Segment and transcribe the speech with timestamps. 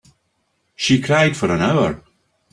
[0.75, 2.03] She cried for an hour.